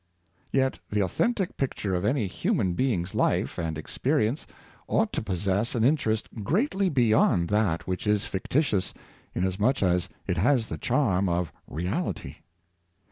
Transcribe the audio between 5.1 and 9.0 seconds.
to possess an interest greatly beyond that which is fictitious,